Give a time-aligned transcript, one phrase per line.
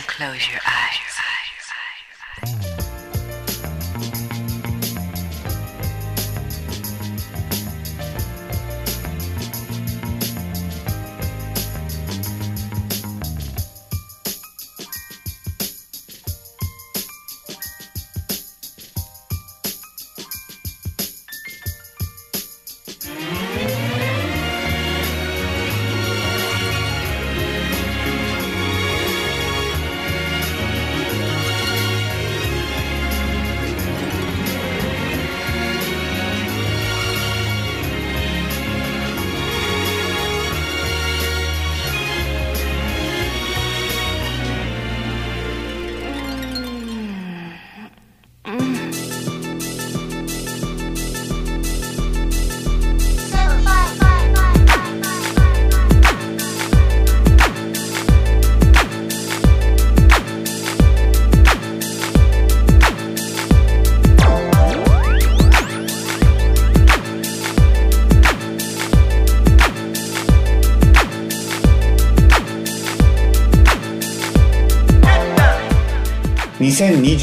[0.00, 0.60] close your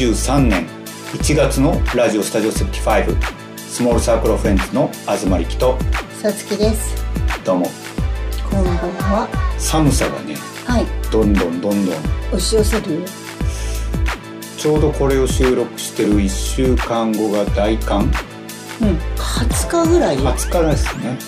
[0.00, 0.66] eyes.2023 年
[1.12, 3.20] 1月のラジオスタジオ75
[3.58, 5.78] スモールサークルフレンズの東力と
[6.22, 7.04] さつきです。
[7.44, 7.66] どうも。
[8.50, 9.28] こんばんは。
[9.58, 10.86] 寒さがねはい。
[11.10, 11.94] どんどんどんどん。
[12.28, 13.02] 押し寄せる
[14.56, 18.04] ちょうどこれを収録してる1週間後が大寒。
[18.04, 18.98] うん。
[19.16, 21.18] 20日ぐらい？20日ですね。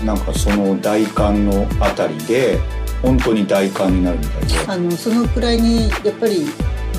[0.00, 0.06] うん。
[0.06, 2.58] なんかその大寒のあたりで
[3.00, 4.72] 本当に大寒になるみたいで。
[4.72, 6.46] あのそのくらいにやっぱり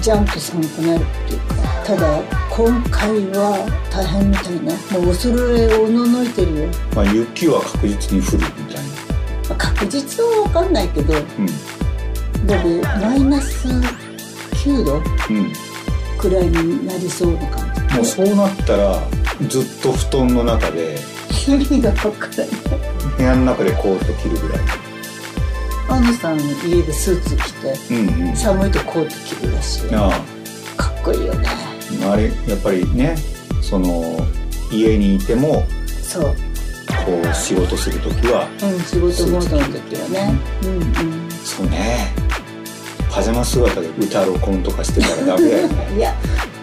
[0.01, 1.55] ジャンプ寒くなるっていうか
[1.85, 4.73] ただ今回は大変みたいね。
[4.91, 8.89] もう恐れおののいてるよ、まあ、雪は確実に降るみたいな。
[9.49, 11.25] まあ確実は分かんないけどだうん。
[11.25, 14.99] ってマイナス9度う
[15.33, 15.53] ん。
[16.17, 17.95] くらいになりそうな感じ。
[17.95, 18.99] もうそうなったら
[19.47, 20.99] ずっと布団の中で
[21.47, 22.47] 意味が分からない。
[23.17, 24.59] 部屋の中でコート着るぐらい
[25.89, 28.35] アヌさん家でスーツ着てうんうん。
[28.35, 29.91] 寒いとコート着るらしい。
[29.91, 30.11] よあ。
[30.77, 31.47] かっこいいよね。
[32.05, 33.15] ああれやっぱりね
[33.61, 34.03] その
[34.71, 36.35] 家にいてもそう。
[37.05, 40.39] こう仕事する時はうん仕事モードの時はね。
[40.63, 41.29] うんうん。
[41.31, 42.13] そうね。
[43.11, 45.93] パジャマ姿で歌録音とかしてたらダメだよね。
[45.97, 46.13] いや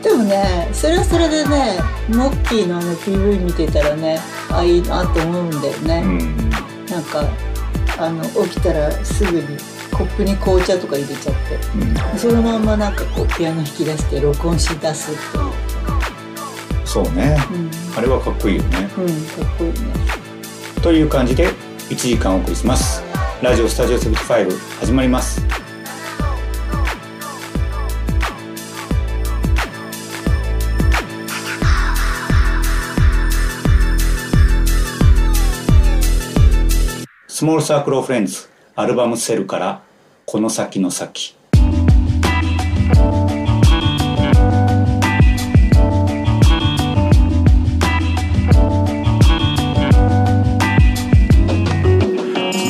[0.02, 4.20] でもねそれはそれでねモッキーのあの PV 見てたらね
[4.50, 6.50] あいいなと思うんだよね、うん。
[6.88, 7.24] なんか
[7.98, 9.46] あの起きたらすぐに
[9.92, 11.54] コップに紅茶とか入れちゃって。
[12.12, 12.18] うん。
[12.18, 16.86] そのまんまなんかこうピアノ弾き出して録音し出すっていう。
[16.86, 17.36] そうね。
[17.50, 18.90] うん、あれはかっこいいよね。
[18.98, 19.78] うん、かっこいいね。
[20.82, 21.48] という感じで
[21.88, 23.06] 1時間お送りします。
[23.42, 25.65] ラジオスタジオ75始まります
[37.38, 39.82] スモールサークルオフレンズアルバムセルから
[40.24, 41.36] この先の先。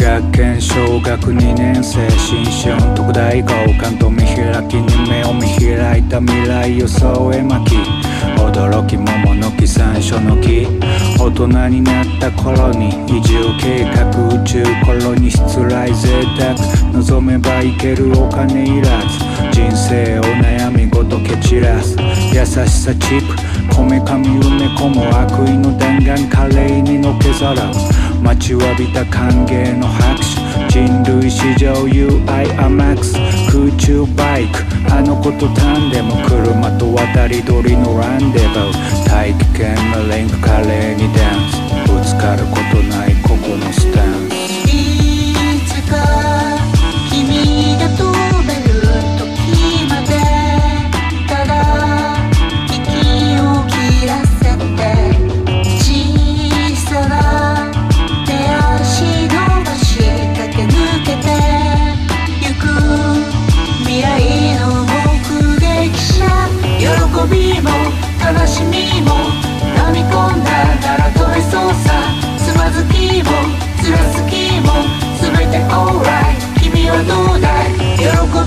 [0.01, 8.06] 学研小学2年生新春特大号館と見開きに目を見開いた未来予想へ巻き
[8.37, 10.67] 驚き桃の木山椒の木
[11.19, 21.97] 大人になった頃に移住計画宇宙頃に失礼贅沢望めばいけるお金いらず人生を悩みごと蹴散らす。
[22.33, 27.71] 優しさチップこめかみ埋め込む悪意の弾丸華麗にのけざら。
[27.71, 27.75] う
[28.23, 30.46] 待ちわびた歓迎の拍手。
[30.77, 33.15] 人類史上 UIMAX
[33.51, 34.59] 空中バイク。
[34.93, 41.57] あの子とタンデム車と渡り鳥のランデブー大気圏のリンク華麗にダンス。
[41.91, 44.26] ぶつかることないここのスタンス。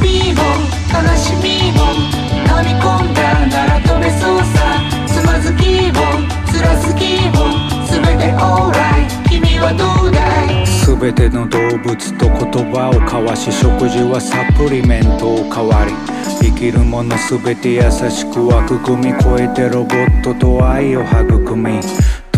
[0.01, 0.41] びも
[0.89, 1.71] 悲しみ。
[1.77, 2.79] も飲み。
[2.79, 5.99] 込んだなら飛べそうさつまずきも
[6.47, 7.37] 辛すぎも
[7.85, 15.93] 全て alright 君はどうだい全ての動物と言葉を交わし食事はサプリメントを代わり
[16.41, 19.13] 生きるもの全て優しく枠組み。
[19.21, 21.79] 超えてロボットと愛を育み。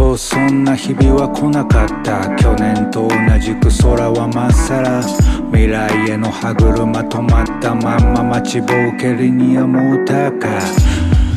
[0.02, 2.36] とそんな日々は来なかった。
[2.36, 5.04] 去年と同じく空はまっさら。
[5.52, 10.60] 未来への歯車止まったまんま待ちぼうけりにはもうたか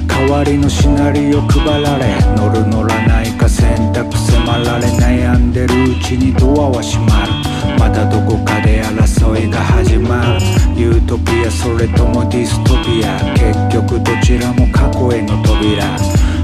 [0.09, 2.17] 代わりのシナリオ配られ。
[2.37, 7.33] 乗る乗らないか選択迫られ悩んでるうちにドアは閉まる。
[7.79, 10.81] またどこかで争いが始まる。
[10.81, 13.21] ユートピアそれともディストピア。
[13.37, 15.85] 結局どちらも過去への扉。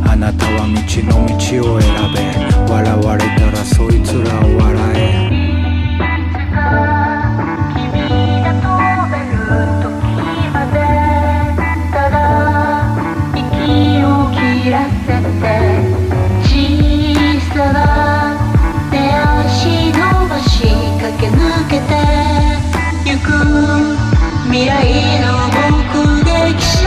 [0.07, 0.73] あなたは道
[1.05, 1.35] の道
[1.75, 2.17] を選べ。
[2.73, 4.99] 笑われたらそいつらを笑え。
[7.75, 8.69] 君が飛
[9.11, 9.39] べる
[9.83, 9.89] 時
[10.53, 10.77] まで。
[11.93, 12.17] ただ
[13.35, 13.43] 息
[14.05, 14.75] を切ら
[15.07, 15.45] せて。
[16.45, 16.49] 小
[17.55, 17.79] さな
[18.91, 18.95] 手
[19.49, 19.99] 足伸
[20.29, 20.49] ばし
[21.01, 21.39] 駆け抜
[21.69, 21.91] けて。
[23.05, 23.27] ゆく
[24.51, 24.71] 未来
[25.21, 26.29] の目撃
[26.63, 26.79] 者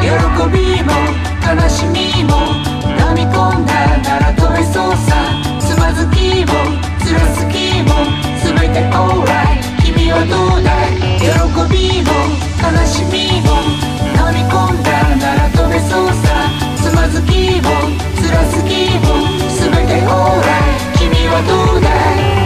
[0.00, 0.06] 喜
[0.50, 0.88] びも
[1.42, 2.07] 悲しみ
[6.48, 7.90] も辛すぎも
[8.42, 11.28] 全てオーライ君はどうだい喜
[11.72, 12.08] びも
[12.60, 13.48] 悲しみも
[14.16, 16.28] 飲み込んだなら飛べそうさ。
[16.76, 17.68] つまずきも
[18.16, 19.06] 辛すぎも
[19.48, 21.88] 全てオーライ君はどうだ
[22.34, 22.37] い？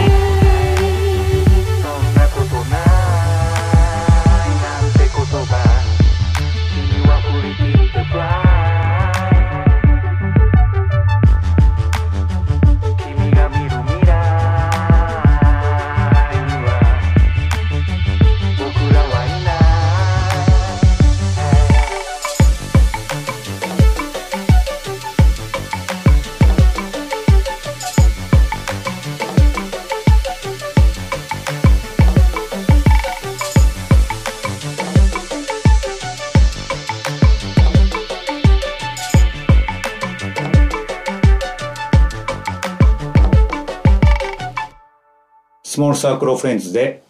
[46.03, 47.01] サークルオフレンズで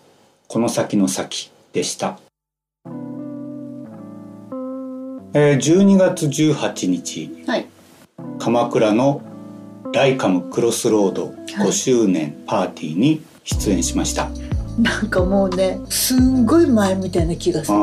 [0.48, 2.20] この先の先でした。
[5.34, 7.66] えー12月18日、はい。
[8.38, 9.24] 鎌倉の
[9.96, 14.30] ライカムクロスロード5周年パーティーに出演しました。
[14.78, 17.78] なんかもうねすんごい前みたいな気がする。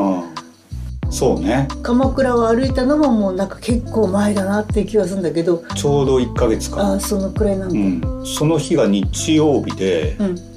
[1.09, 1.67] そうね。
[1.83, 5.61] 鎌倉を歩いたのももうなんか結構前だなって気がするんだけど。
[5.75, 6.93] ちょうど1ヶ月あか。
[6.93, 8.09] あそのくらいなんだ。
[8.09, 10.50] うん、その日が日曜日でうん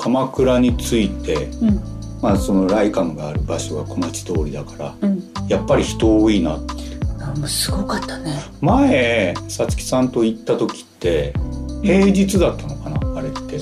[0.00, 1.80] 鎌倉に着いて、うん。
[2.22, 5.22] まあ、そのライカムがある場所が小町通りだからうん。
[5.48, 8.38] やっぱり人多いなあもうすごかったね。
[8.60, 11.32] 前さつきさんと行った時って
[11.82, 13.58] 平日だったのかなあれって。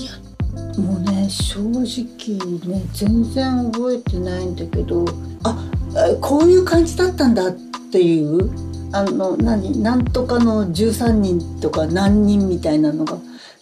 [0.80, 5.04] もうね正直ね全然覚えてないんだけど
[5.44, 7.52] ああこういう感じだったんだっ
[7.92, 8.50] ていう
[8.92, 13.18] あの何なんとかの13人とか何人みたいなのが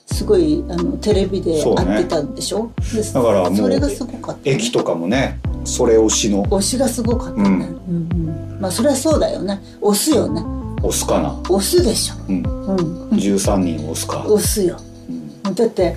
[0.06, 2.70] すごいあのテレビで会ってたんでしょ？
[2.94, 6.44] でだからもうそれがすごかった、ね、駅とかもねそれ推しの。
[6.44, 7.54] 推しがすごかったね、うん。
[7.54, 9.60] うんうん、まあそれはそうだよね。
[9.80, 10.42] 推すよね。
[10.82, 12.14] 押すかな、推すでしょ。
[12.28, 13.08] うん、うん。
[13.10, 14.76] 13人押すか、推すよ。
[15.08, 15.54] うん。
[15.54, 15.96] だって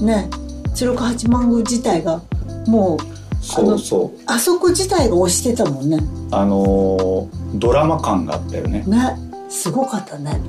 [0.00, 0.28] ね
[0.74, 2.22] 鶴岡八幡宮自体が
[2.66, 4.20] もうそうそう。
[4.26, 5.98] あそこ自体が推してたもんね。
[6.30, 8.84] あのードラマ感があったよね。
[8.86, 9.18] ね。
[9.48, 10.40] すごかったね、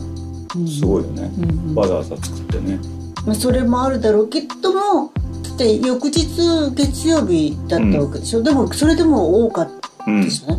[0.56, 0.68] うん。
[0.68, 1.76] すごいよね、うんうん。
[1.76, 2.80] わざわざ作ってね
[3.26, 5.12] まあそれもあるだろうけども
[5.44, 6.26] だって翌日
[6.74, 10.58] 月曜日だったわけでしょ、でもそれでも多かったうんですね、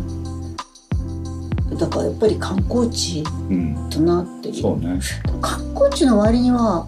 [1.77, 4.61] だからやっぱり観光地うんだなっていう。
[4.61, 4.99] そうね。
[5.41, 6.87] 観光地の割には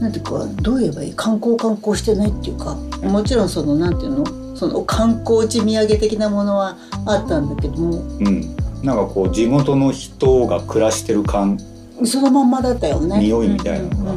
[0.00, 1.14] なんていうかどう言えばいい？
[1.14, 4.56] 観光観光してないっていうかもちろんそのなんていうの？
[4.56, 7.98] その観光地土産的なものはあったんだけども。
[7.98, 8.56] うん。
[8.82, 11.58] なんかこう地元の人が暮らしてる感
[12.06, 13.18] そのまんまだったよね。
[13.18, 14.12] 匂いみたいなのが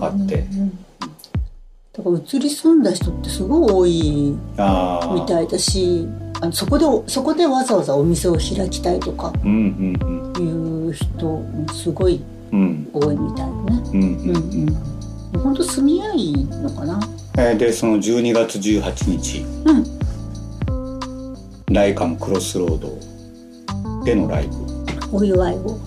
[0.00, 0.44] があって。
[1.92, 4.36] だから移り住んだ人ってすごい多い
[5.14, 6.06] みたいだし
[6.42, 12.20] あのそこでそこでわざわざお店を開きたいとかいう人もすごい
[12.52, 13.52] うん多いみたいね。
[13.94, 14.36] うんうんうん。
[14.36, 14.38] う
[14.72, 14.76] ん
[15.42, 17.00] 本当住みやいのかな？
[17.38, 19.44] えーでその12月18日。
[19.64, 19.84] うん。
[21.74, 22.96] ライカムクロスロード
[24.04, 24.56] でのライブ。
[25.16, 25.78] お祝いを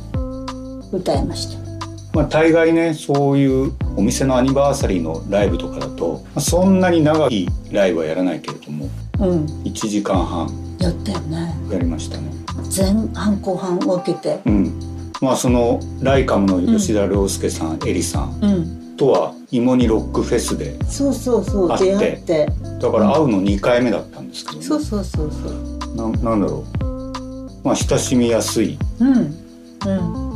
[0.91, 1.69] 歌いました。
[2.13, 9.45] まあ、大概ねそういうお店のアニバーサリーのライブとかだとまあそんなに長いライブはやらないけれどもうん。
[9.63, 11.53] 1時間半やったよね。
[11.71, 12.31] やりましたね。
[12.75, 14.39] 前半後半分けて。
[14.45, 14.79] うん。
[15.21, 18.97] まあそのライカムの吉田亮介さん、エリさんうん。
[18.97, 22.47] とは芋煮ロックフェスでそうそうそう出会って。
[22.81, 25.95] だから会うの2回目だったんですけどね、そうそうそうそう。
[25.95, 26.87] ななんだろう。
[27.63, 29.13] まあ親しみやすいうん。
[29.85, 30.28] うん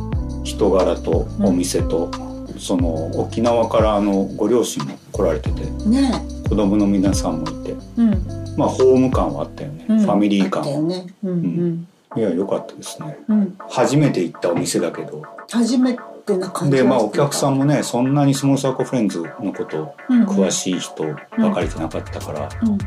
[0.44, 2.10] 人柄とお店と、
[2.58, 6.12] その沖縄からあのご両親も来られててね
[6.48, 8.10] 子供の皆さんもいてえうん。
[8.56, 9.98] まあホーム感はあったよね、うん。
[10.00, 11.06] ファミリー感ね。
[11.24, 11.88] うんうん。
[12.16, 13.18] いや良かったですね。
[13.28, 13.56] うん。
[13.68, 15.22] 初めて行ったお店だけど。
[15.50, 15.96] 初め
[16.26, 21.04] てな感じではまあお客さんももねそんなにスモールサークルフレンズのこと詳いしい人
[21.38, 22.78] ばかりじゃなかったから、うん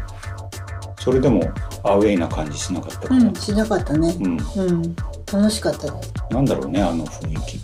[1.08, 1.42] それでも
[1.84, 4.14] アウェイな感じしなかったから、うんしなかったね。
[4.20, 4.38] うん。
[4.58, 4.96] うん。
[5.32, 7.62] 楽しかったですなんだろうねあの雰囲気。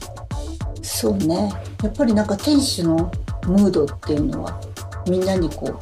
[0.81, 1.51] そうね。
[1.83, 3.11] やっぱりなんか店主の
[3.45, 4.61] ムードっていうのは
[5.09, 5.77] みんなにこう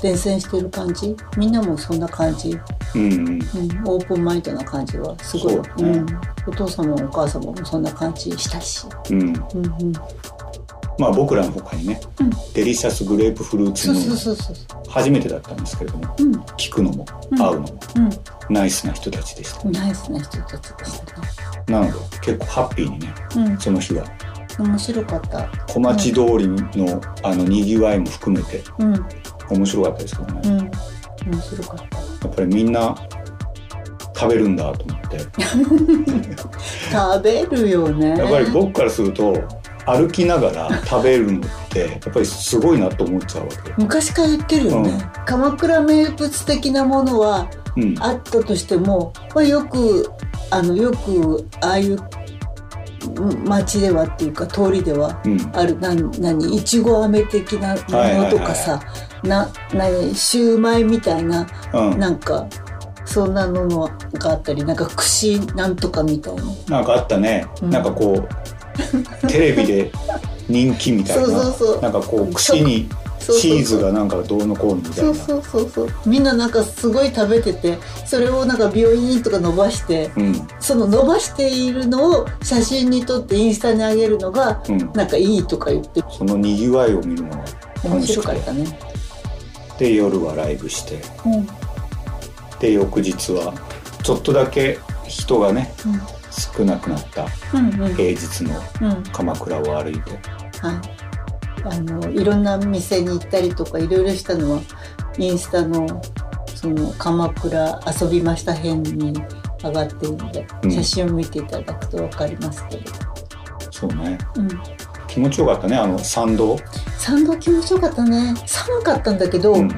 [0.00, 1.16] 伝染してる感じ？
[1.36, 2.56] みんなもそんな感じ、
[2.94, 3.18] うんうん。
[3.18, 3.40] うん、
[3.84, 5.98] オープンマインドな感じはすごい、そうね。
[5.98, 6.06] ん、
[6.46, 9.20] お父様もお母様もそんな感じしたし、うん。
[9.20, 9.92] うんうん、
[11.02, 12.30] まあ僕らの他にね、うん。
[12.54, 14.36] デリシャスグレープフルーツの
[14.88, 16.32] 初めてだったんですけれどもうん。
[16.56, 17.38] 聞くのもうん。
[17.38, 17.66] 会うのも
[18.48, 21.28] うナイスな人たちでした、んナイスな人たちでしたね。
[21.66, 23.58] なので結構ハッピーにねうん。
[23.58, 24.04] その日は
[24.60, 25.48] 面白かった。
[25.72, 28.62] 小町通りのあのにぎわいも含めて
[29.50, 30.70] 面白かったですけどね、や
[31.32, 31.88] 面白かっ
[32.20, 32.28] た。
[32.28, 32.94] っぱりみんな
[34.14, 35.18] 食べるんだと思って。
[36.92, 38.10] 食べるよね。
[38.18, 45.24] やっぱり僕からすると歩きながら食べるのってやっぱりすごいなと思っちゃうわけ昔から言ってるよね、うん。
[45.24, 47.94] 鎌倉名物的なものはうん。
[48.00, 50.10] あったとしても、まあ、よく
[50.50, 51.98] あのよくああいう
[53.16, 55.50] うん街ではっていうか通りではうん。
[55.54, 58.80] あるなん何いちご飴的なものとかさ、
[59.24, 61.98] な何シューマイみたいなうん。
[61.98, 62.46] なんか
[63.04, 66.42] そんなのがあったりなんか串なんとかみたいな。
[66.68, 67.70] なんかあったね、うん。
[67.70, 68.28] なんかこう
[69.28, 69.92] テレビで
[70.48, 71.80] 人気みたいなそうそうそう。
[71.80, 72.88] なんかこう串に
[73.18, 75.14] チーズがなんかどうのこうのみたいな。
[75.14, 80.48] そうそうそうみんななんかすごい食べててそれをなんか病院とか伸ばしてうん。
[80.60, 84.78] その伸ばしているのを写真に撮ってインスタに上げるのがうん。
[84.92, 86.02] なんかいいとか言って。
[86.10, 87.44] そのにぎわいを見るのが
[87.84, 88.66] 面白かったね。
[89.78, 91.00] てで夜はライブして。
[91.26, 91.48] うん
[92.62, 93.52] で翌日は
[94.04, 95.74] ちょっとだけ人がね
[96.32, 99.02] 少なくなった平日のうん。
[99.12, 100.10] 鎌倉を歩いて。
[100.58, 101.02] はい
[101.64, 104.60] あのいろんな店に行ったりとかいろいろしたのは
[105.16, 106.02] インスタの
[106.56, 109.14] その鎌倉遊びました編に
[109.62, 110.70] 上がってるので、うん。
[110.72, 112.82] 写真を見ていただくと分かりますけど、
[113.70, 114.18] そうね。
[114.34, 114.48] うん、
[115.06, 116.58] 気持ちよかったねあの参道。
[116.98, 118.34] 参道気持ちよかったね。
[118.44, 119.70] 寒かったんだけど、うん。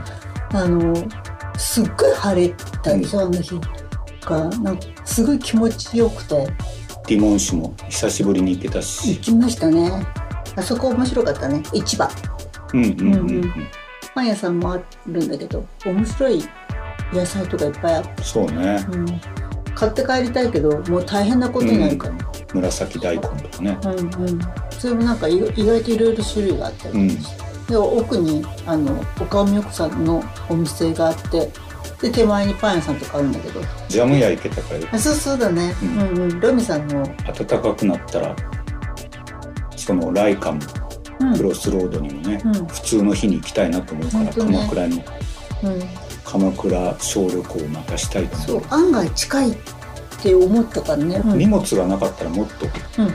[0.54, 0.94] あの
[1.58, 3.60] すっごい晴れたでしょ、あの日
[4.24, 6.46] がなんかすごい気持ちよくて。
[7.06, 9.90] ディモン市も久しぶりに行けた行しきましたね。
[10.56, 11.62] あそこ面白かったね。
[11.72, 12.08] 市場。
[12.72, 13.52] うんうんうんうん、うん
[14.14, 16.44] パン屋さんもあるんだけど面白い
[17.12, 18.86] 野菜とかいっぱいあって、そうね。
[18.92, 19.06] うん、
[19.74, 22.14] 買って帰りたいけどもう大変なことになるから、
[22.54, 23.78] 紫大根とかね。
[23.84, 24.40] うんうん。
[24.70, 31.50] それもなんか意意外といろいろ種類があったりして、で奥にあの岡尾美代子さんのお店があって
[32.04, 33.60] で手前にパン屋さんとかあるんだけど。
[33.88, 36.40] ジャム屋行けたからよあそうそうだね、ううんん、うん。
[36.40, 38.36] ロミさんの、暖かくなったら
[39.74, 40.60] そのライカム
[41.20, 41.34] うん。
[41.34, 42.66] クロスロードにもね、うん。
[42.66, 44.32] 普通の日に行きたいなと思うから、ね。
[44.36, 45.02] 鎌倉に。
[45.62, 45.82] うん、
[46.24, 48.48] 鎌倉小旅行をまたしたいと思う。
[48.48, 49.56] そう案外近いっ
[50.22, 51.38] て思ったからね、うん。
[51.38, 53.14] 荷物がなかったらもっとうん。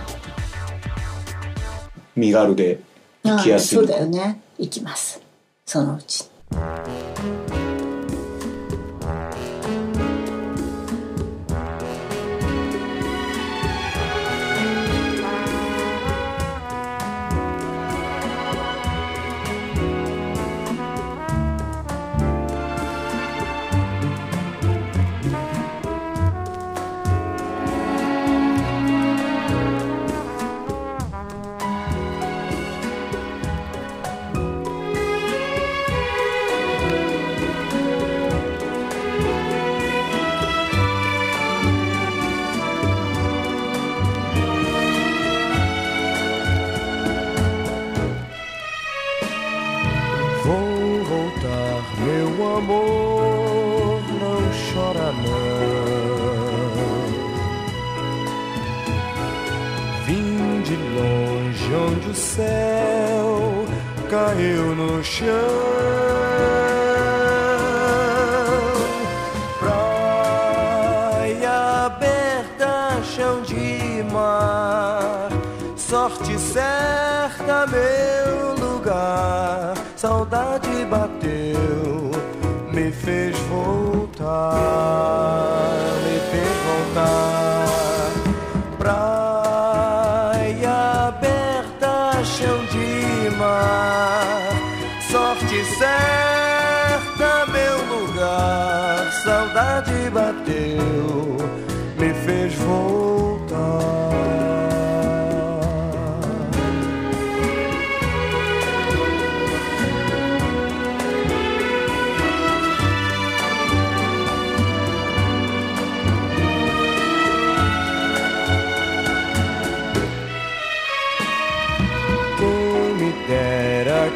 [2.15, 2.79] 身軽で
[3.23, 3.77] 行きやすい。
[3.77, 4.41] そうだよね。
[4.57, 5.21] 行きます。
[5.65, 6.27] そのうち
[65.19, 65.58] 「show.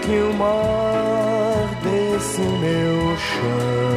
[0.05, 3.93] Que o mar desse meu chão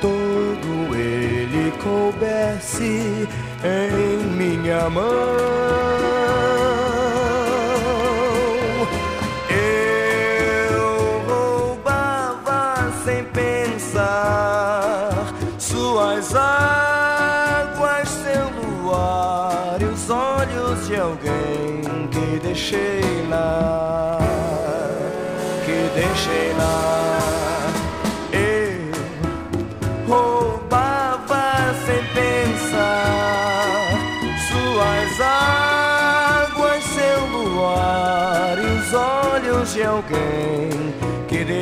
[0.00, 3.26] todo ele coubesse
[3.64, 6.07] em minha mão.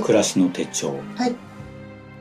[0.00, 0.06] はい。
[0.06, 0.94] 暮らしの手帳。
[1.16, 1.34] はい。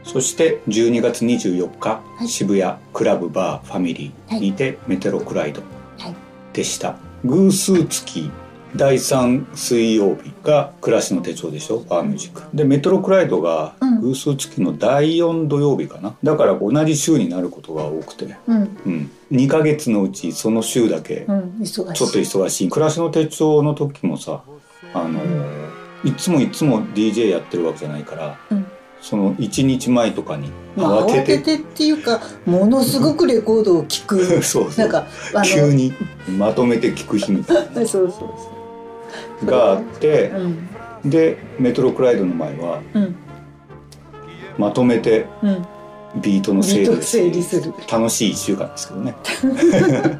[0.04, 2.28] そして12月24日、はい。
[2.28, 5.62] 渋谷クラブバーファミリーにてメテロクライド
[5.98, 6.15] はい。
[6.54, 8.32] でした、偶数月
[8.76, 12.44] 第3水曜日が暮らしの手帳でしょバーミュージック。
[12.54, 13.89] でメトロクライドがうん。
[14.02, 16.15] 偶数月の第4土曜日かな。
[16.24, 18.78] だから同じ週になることが多くて、うん。
[18.86, 21.26] うん、2ヶ月のうちその週だけ
[21.65, 22.70] ちょっと忙しい。
[22.70, 24.42] 暮らしの手帳の時もさ
[24.94, 25.20] あの、
[26.04, 28.66] いつもいつも DJ やってるわけじゃないから、うん。
[29.02, 34.26] その1日前とかにまあ、慌てて,、慌ててっていうかものすごくレコードを聴く。
[34.44, 34.88] そうそう。
[34.88, 35.08] なんか
[35.44, 35.94] 急に
[36.38, 40.38] まとめて聞く日みたいそうそうそなのがあってう
[41.04, 41.10] うん。
[41.10, 43.16] でメトロクライドの前はうん。
[44.58, 45.66] まとめてうん。
[46.22, 47.74] ビートの整理整理する。
[47.90, 49.16] 楽しい1週間ですけどね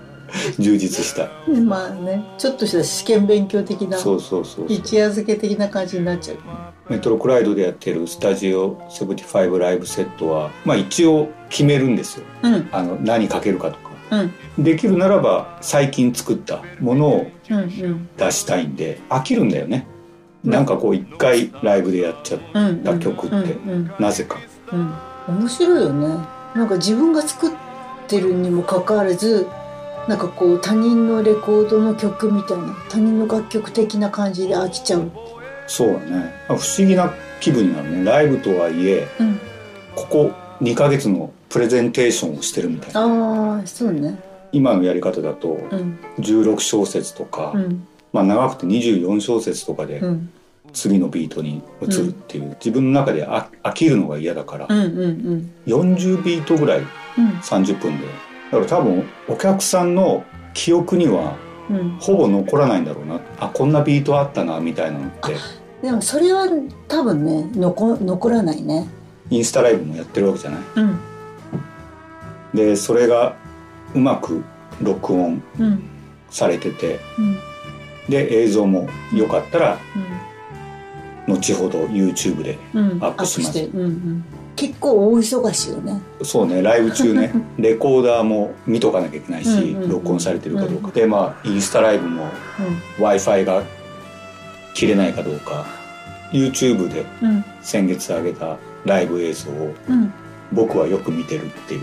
[0.60, 1.30] 充実した。
[1.65, 6.48] まあねちょっとした試験勉強的なそうそうそう一夜漬け的な感じになっちゃうよね。
[6.89, 12.24] メトロクライドでやってるスタジオ75ライブセットはまあ一応決めるんですよ。
[12.44, 12.68] うん。
[12.72, 13.89] あの何かけるかとか。
[14.58, 14.63] うん。
[14.63, 18.10] できるならば最近作ったものをうんうん。
[18.18, 19.86] 出したいんで飽きるんだよね。
[20.44, 23.39] なんかこう一回ライブでやっちゃっうんうんた曲ってう
[23.76, 23.92] ん。
[24.00, 24.38] なぜか。
[24.72, 25.39] うんうん。
[25.42, 26.08] 面白いよね。
[26.56, 27.52] なんか自分が作っ
[28.08, 29.46] てるにもかかわらず
[30.10, 35.12] なんかこう他人のレコードの曲みたいな他人の楽曲的な感じで飽きちゃう。
[35.67, 36.34] そうだね。
[36.48, 38.04] 不思議な気分になるね。
[38.04, 39.39] ライブとはいえうん。
[39.95, 43.02] ここ2ヶ月のプレゼンテーションをしてるみたいな。
[43.02, 44.19] ああそうね。
[44.52, 46.00] 今のやり方だとうん。
[46.17, 47.88] 16小節とか、うん。
[48.12, 50.30] まあ長くて24小節とかでうん。
[50.74, 55.52] 次のビートに移るっていう、自分の中であ飽きるのが嫌だから、うんうんうん。
[55.67, 56.88] 40ビートぐらいうん。
[57.41, 58.06] 30分で
[58.52, 61.36] だから多分お客さんの記憶には
[61.70, 61.98] うん。
[62.00, 63.20] ほぼ残らないんだろうな。
[63.40, 65.36] あこんなビートあったなみたいなのって。
[65.84, 66.48] でもそれは
[66.88, 68.88] 多分ね残残らないね。
[69.30, 70.62] インスタライブもやってるわけじゃない？
[70.76, 71.00] うん。
[72.54, 73.36] でそれが
[73.94, 74.44] うまく
[74.82, 75.84] 録音うん。
[76.32, 77.38] されててうん。
[78.10, 79.78] で映像もよかったら
[81.28, 83.04] 後ほど YouTube でうん。
[83.04, 83.60] アップします。
[83.60, 84.26] アップしてうんうん
[84.60, 86.02] 結構大忙しよね。
[86.22, 89.89] そうねライブ中ね レコーダーも見とかなきゃいけないし、うんうんうん。
[89.89, 92.24] 録音されてるかどうか、でまあインスタライブも
[93.00, 93.63] w i f i が
[94.74, 95.65] 切れないかどうか。
[96.34, 97.30] YouTube でうん。
[97.30, 100.13] うん先月上げたライブ映像をうん。
[100.52, 101.82] 僕はよく見てるっていう。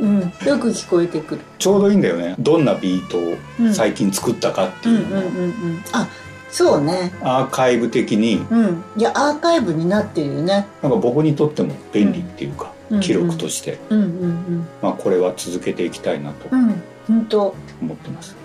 [0.00, 0.20] うん。
[0.20, 1.40] よく聞こえてくる。
[1.58, 2.36] ちょうどいいんだよね。
[2.38, 3.74] どんなビートをうん。
[3.74, 5.52] 最近作ったかってうんいううんのをうんうん。
[5.92, 6.08] あ
[6.54, 7.12] そうね。
[7.20, 8.46] アーカイブ的に。
[8.48, 8.84] うん。
[8.96, 10.68] いやアーカイブになってるよね。
[10.82, 13.00] なんか僕にとっても便利っていうか、うん。
[13.00, 16.82] 記録として、うんうんまあ、これは続けていきたいなとうんうん。
[17.08, 17.54] 本当。
[17.82, 18.36] 思ってます。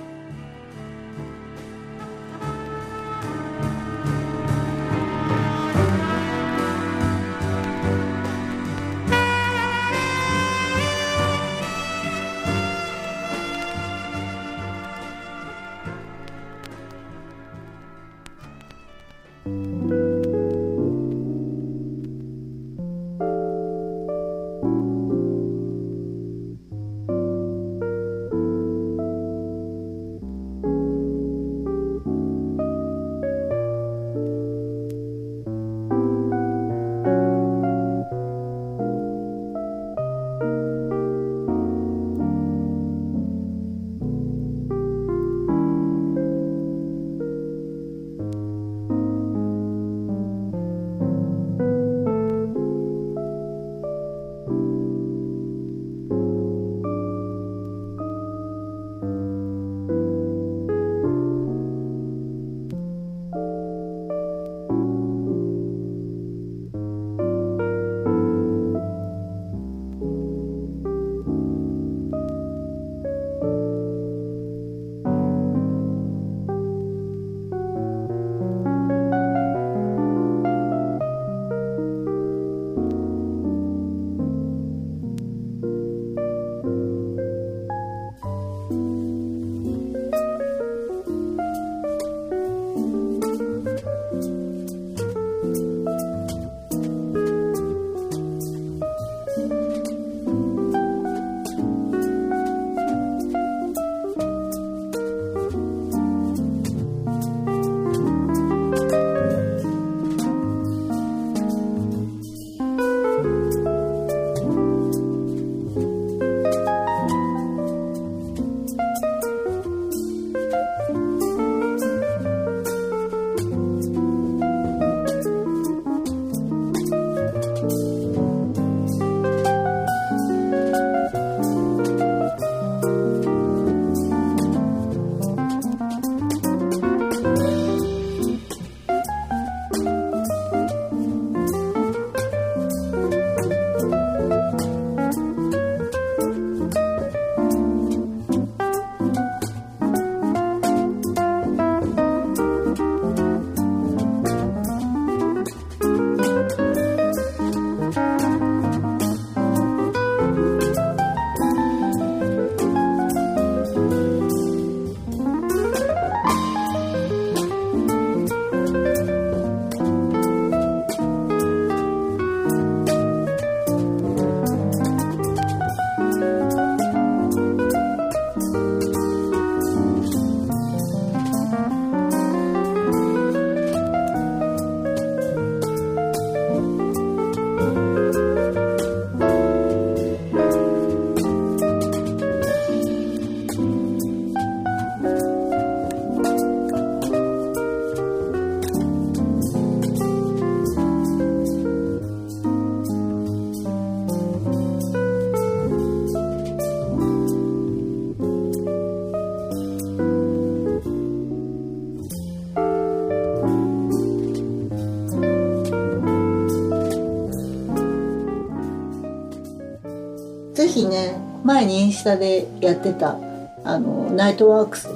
[220.70, 223.18] ぜひね前にインスタでやってた
[223.64, 224.88] あのナイトワークス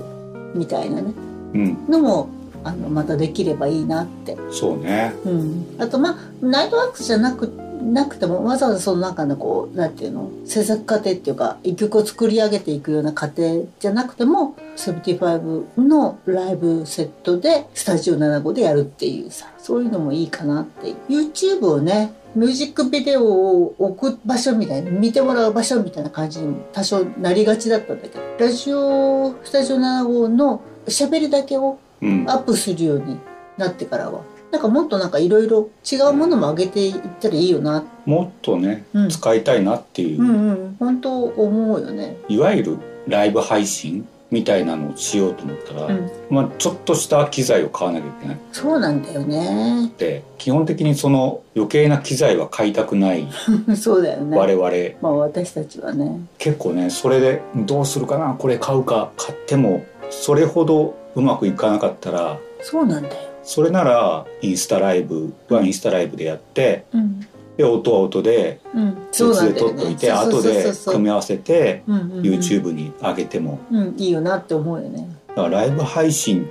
[0.54, 1.14] みたいなね
[1.54, 2.30] うんのも
[2.64, 32.30] あのまたできればいいなって、そうねうん、あとまあナイトワークスじゃなくなくてもわざわざその中のこうなんていうの制作過程っていうか一曲を作り上げていくような過程じゃなくても75のライブセットでスタジオ75でやるっていうさそういうのもいいかなって YouTube をねミュージックビデオを置く場所みたいな見てもらう場所みたいな感じにも多少なりがちだったんだけどラジオスタジオ75の喋りだけをうん。
[32.30, 33.17] アップするように
[33.58, 37.84] なってからはなんかもっとなんかいろいろ違うものも上げていったらいいよな。
[38.06, 39.10] もっとね、うん。
[39.10, 40.76] 使いたいなっていう、うんうん。
[40.80, 42.17] 本当思うよね。
[42.28, 46.12] いわゆるライブ配信みたいなのをしようと思ったら、うん。
[46.32, 48.38] まあ、ちょっとした機材を買わなきゃいけない。
[48.52, 49.91] そうなんだよね。
[50.00, 53.28] で基本的にその余計な機材は買いたくない。
[53.78, 54.36] そうだよね。
[54.36, 55.00] 我々。
[55.02, 56.19] まあ私たちはね。
[56.39, 58.34] 結構ねそれでどうするかな？
[58.34, 59.12] これ買うか。
[59.17, 62.39] 買ってもそれほどうまくいかなかったら。
[62.62, 63.15] そうなんだよ。
[63.43, 68.60] それならインスタライブはインスタライブでやってうんで音は音で
[69.12, 72.22] 別で撮っといて後で組み合わせてうんうんうん。
[72.22, 73.60] YouTube に上げても。
[73.72, 75.08] うんいいよなって思うよね。
[75.30, 76.50] だからライブ配信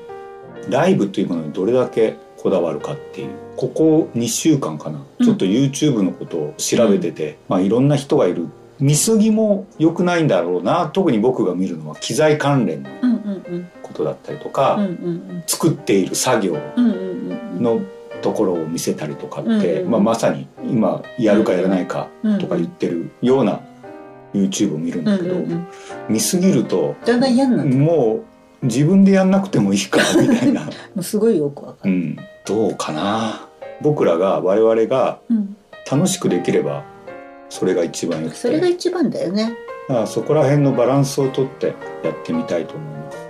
[0.69, 3.31] ライブというものにどれだけこだわるかっていう。
[3.57, 5.27] ここ2週間かな、うん。
[5.27, 8.49] ちょっと YouTube のことを調べてて、まあ、いろんな人がいる。
[8.81, 10.91] 見過ぎも良くないんだろうな。
[10.93, 13.71] 特に僕が見るのは機材関連のうんうんうん。
[13.83, 15.43] ことだったりとか、うんうん。
[15.47, 17.63] 作っている作業うんうんうんうん。
[17.63, 17.81] の
[18.23, 23.61] ところを見せたりとかって、まあ、まさに今やるかやらないかうんとか言ってるような
[24.33, 25.35] YouTube を見るんうんだけど、
[26.09, 28.25] 見過ぎるとだんだん嫌になっても
[28.63, 30.63] う自分でやんなくてもいいか みたいな。
[30.63, 31.91] もうすごいよくわかる。
[31.91, 33.49] うん、どうかな。
[33.83, 35.57] 僕らが我々がうん。
[35.91, 36.85] 楽しくできれば
[37.49, 38.39] それが一番よくて。
[38.39, 39.57] それが一番だよね。
[39.89, 43.22] だからそこら辺のバランスをとってやってみたいと思います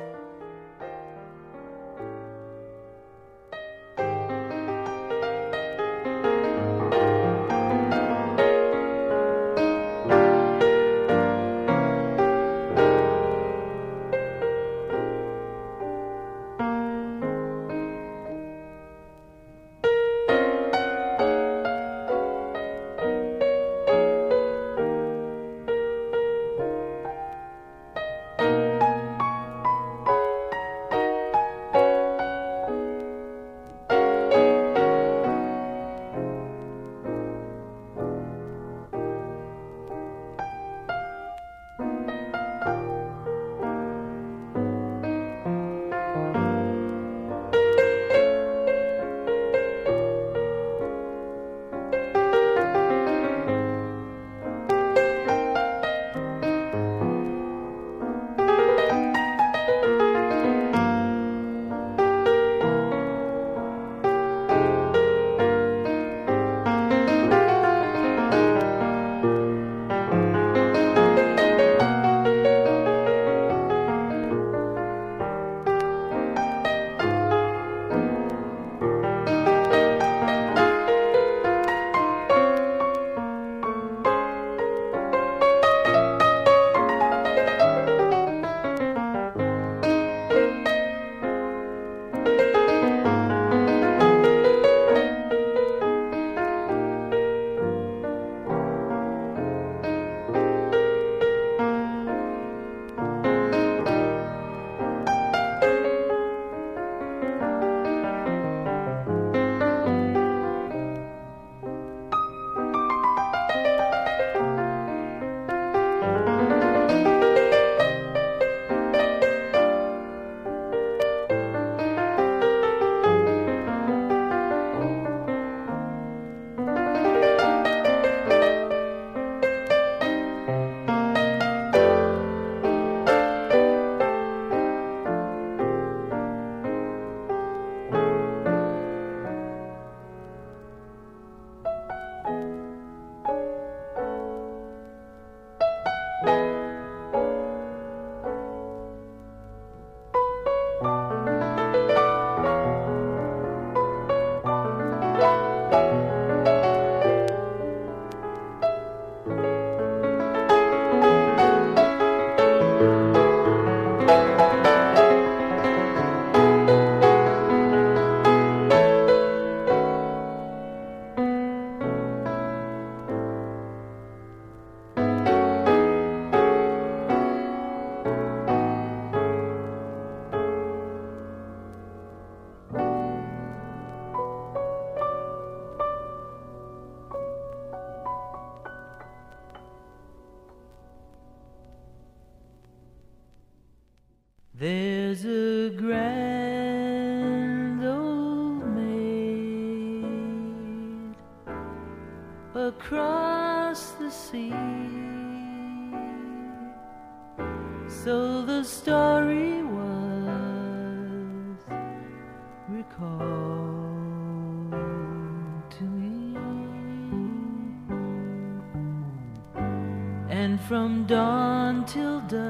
[220.73, 222.41] from dawn till dusk,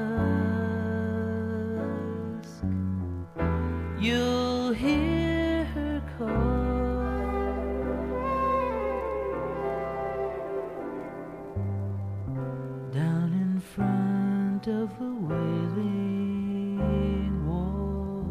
[3.99, 6.27] you'll hear her call
[12.93, 16.79] down in front of the wailing
[17.45, 18.23] wall.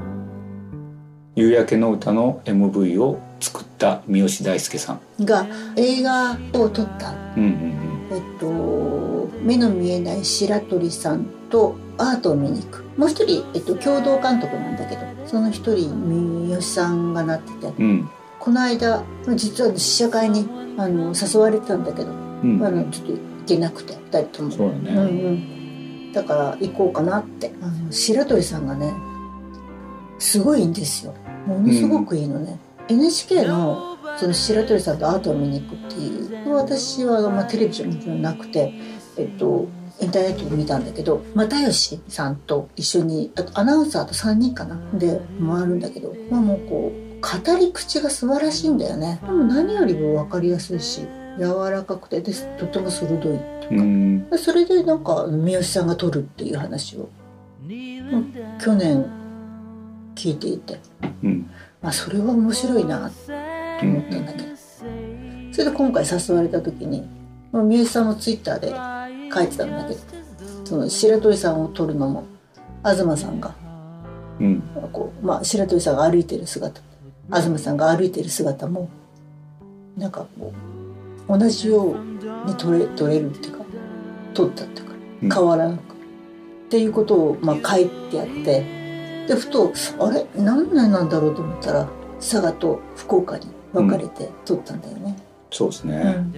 [1.36, 8.46] 夕焼けの歌の MV を作った三好大輔さんが映画を撮ったうんうんえっと、
[9.42, 12.84] 目の見えない白鳥さんとアートを見に行く。
[12.96, 17.66] もう一人、えっと、共同監督なんだけどその一人三好さんがなってて。
[17.78, 17.84] うん。
[17.84, 18.10] うん
[18.42, 19.04] この間
[19.36, 22.12] 実は試写会にあの誘われてたんだけど、う
[22.44, 22.60] ん。
[22.60, 24.50] あのちょっと行けなくて二人とも。
[24.50, 24.94] そうだね。
[24.94, 25.00] んう
[26.08, 27.52] ん、だから行こうかなって。
[27.62, 28.92] あの白鳥さんがね
[30.18, 31.14] すごいんですよ。
[31.46, 38.72] ものすごくいいのね、NHK のその白鳥さんとアートを見に行くっていう私は、まあ、テレビじゃなくて
[39.16, 39.68] えっと
[40.00, 44.76] インターネットで見たんだけど又吉さんと一緒にあとアナウンサーと3人かな？
[44.94, 49.20] で回るんだけどまあもうこう語り口が素晴らしいんだよね。
[49.22, 51.06] でも何よりも分かりやすいし
[51.38, 57.08] 柔らかくてでとても鋭いっていうかそれでなんか三好さんが撮るっていう話を。
[58.60, 59.06] 去年
[60.14, 60.80] 聞いていて。
[61.22, 61.50] うん。
[61.80, 63.32] まあそれは面白いなと
[63.82, 64.44] 思ったんだけど。
[65.52, 67.06] それで今回誘われた時に
[67.52, 68.72] まあ三好さんもツイッターで
[69.32, 70.00] 書いてたんだけど
[70.64, 72.24] その白鳥さんを撮るのも
[72.84, 73.54] 東さんが。
[74.40, 74.62] うん。
[74.92, 76.80] こう、まあ、白鳥さんが歩いてる姿。
[77.28, 78.88] 東さんが歩いてる姿も
[79.96, 80.52] なんかこ
[81.28, 81.96] う同じよう
[82.46, 83.64] に撮れ撮れるっていうか
[84.34, 85.30] 撮ったっていうかうん。
[85.30, 85.84] 変わらなく、っ
[86.70, 90.26] ていうことを、まあ、書いてあってでふとあれ？
[90.36, 95.16] 何年なんだろうと思ったら佐賀と福岡に分かれて撮ったんだよね。
[95.50, 96.32] そうですね、うん。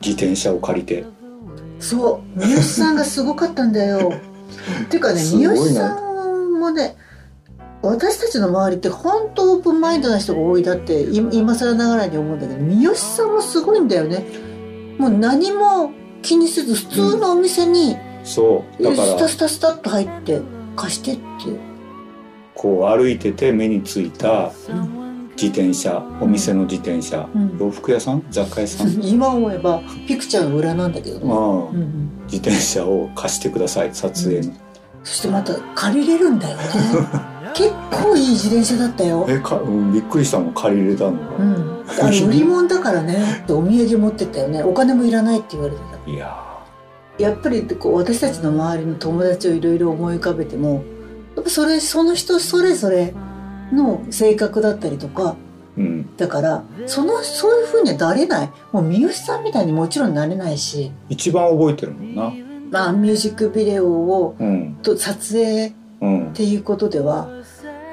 [0.00, 1.04] 自転車を借りて
[1.80, 2.40] そう。
[2.40, 4.12] 三好さんがすごかったんだよ。
[4.84, 6.96] っ ていうかね三好さんもね
[7.82, 14.24] 私たちの周りって本当オープンマインドな人が多いだってい今更ながらに思うんだけど三好さんもすごいんだよね。
[14.98, 18.82] もう何も気にせず普通のお店にそう。
[18.82, 19.06] だから。
[19.06, 20.40] スタスタスタっと入って
[20.76, 21.20] 貸してって。
[22.54, 24.50] こう歩いてて目についた
[25.40, 27.56] 自転車お店の自転車、うん。
[27.58, 28.24] 洋服屋さん？
[28.30, 31.38] 雑貨屋さん、 今思えばピクチャーの裏なんだけどね、まあ。
[31.38, 32.10] うんうん。
[32.24, 34.52] 自転車を貸してください撮影の、
[35.04, 36.62] そしてまた借りれるんだよね。
[37.54, 39.24] 結構いい自転車だったよ。
[39.28, 41.12] えか、うん、びっくりしたの借りれたの。
[41.12, 43.44] が、うん、あれ売り物だからね。
[43.48, 44.62] お土産持ってったよね。
[44.62, 46.10] お金もいらないって言われてた。
[46.10, 46.36] いや
[47.18, 50.84] やっぱりこう私たちの周りの友達をいろいろ思い浮かべても
[51.34, 53.12] やっぱそれその人それぞれ
[53.72, 56.16] の性格だったりとかーうん。
[56.16, 58.50] だからそのそういう風にはなれない。
[58.72, 62.32] もう三好さんみたいにもちろんなれないし、一番覚えてるもんな。
[62.70, 64.76] まあ、ミュージックビデオをうん。
[64.82, 66.28] と撮影うん。
[66.30, 67.28] っていうことでは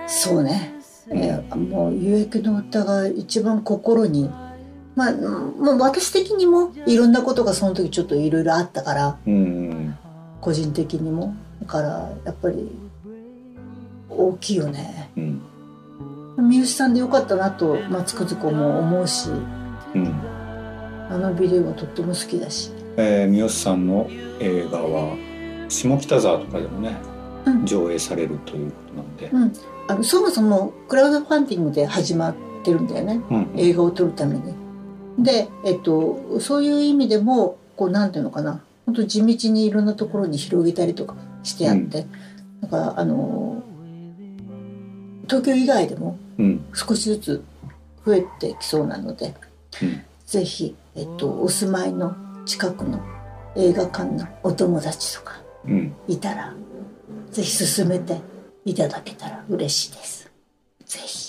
[0.08, 0.76] そうね、
[1.10, 4.30] えーもう「夕焼けの歌」が一番心に
[4.96, 9.96] まあもう私的にもいろんなことがその時ちょっといろいろあったからうん。
[10.42, 11.34] 個人的にも。
[11.62, 11.88] だから
[12.26, 12.70] やっぱり
[14.10, 15.10] 大きいよね。
[15.18, 15.42] うん
[16.38, 20.14] 三好さんでよかったなと、まあ、つくづくも思うしうん。
[21.10, 22.72] あのビデオはとっても好きだし。
[22.98, 24.08] えー三好さんの
[24.40, 25.16] 映画は
[25.70, 26.98] 下北沢とかでもね、
[27.46, 27.66] うん。
[27.66, 29.54] 上映されるということなんで、うん。
[29.88, 33.22] あのそもそもクラウドファンディングで始まってるんだよね。
[33.30, 33.52] うん。
[33.56, 34.54] 映画を撮るために。
[35.20, 38.62] で、えっと、そういう意味でもこうなんていうのかな。
[38.86, 42.06] 本当地道にいろんなところに広げたりとかしてあって、
[42.62, 43.64] だからあの
[45.26, 47.44] 東京以外でもうん少しずつ
[48.06, 49.34] 増えてきそうなので、
[49.82, 52.16] うんぜひ、えっと、お住まいの
[52.48, 53.00] 近くの
[53.56, 56.54] 映画館のお友達とかうんいたら
[57.32, 58.20] ぜひ進めて
[58.66, 60.32] いただけたら嬉しいです。
[60.86, 61.25] ぜひ。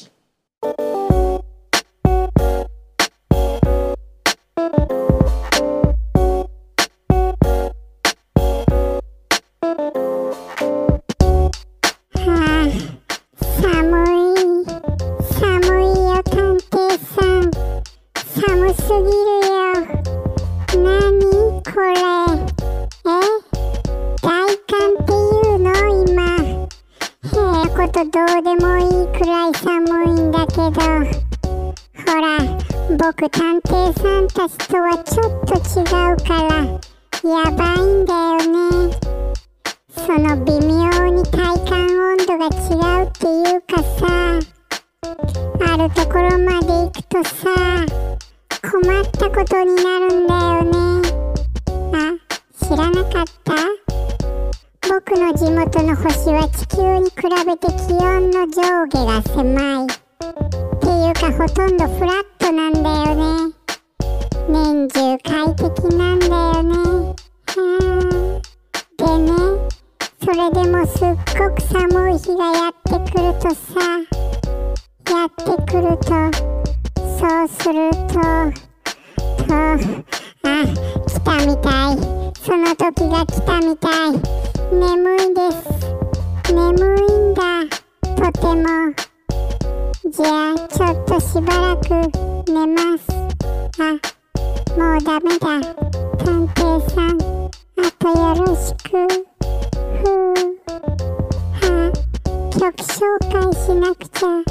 [102.82, 104.42] 紹介しなくちゃ。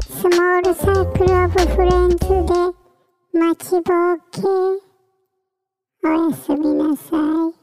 [0.00, 2.54] スモールサークルオブフレンズで
[3.38, 4.40] 待ちぼうけ。
[6.04, 7.16] おやすみなさ
[7.52, 7.55] い。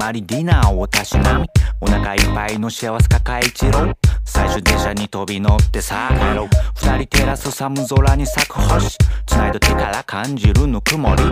[0.00, 1.46] まりディナーをたしなみ
[1.82, 3.92] お腹いっぱいの幸せ抱え一路。
[4.24, 6.08] 最終電車に飛び乗ってさ。
[6.10, 8.96] あ帰ろう二人照らす寒空に咲く星。
[9.26, 11.22] 繋いだ手から感じるぬくもり。